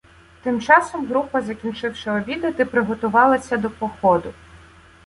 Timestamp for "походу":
3.69-4.33